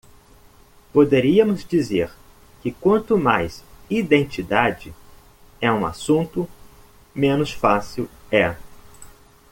Poderíamos 0.91 1.63
dizer 1.63 2.09
que 2.63 2.71
quanto 2.71 3.19
mais 3.19 3.63
"identidade" 3.87 4.91
é 5.61 5.71
um 5.71 5.85
assunto, 5.85 6.49
menos 7.13 7.51
fácil 7.51 8.09
é. 8.31 8.57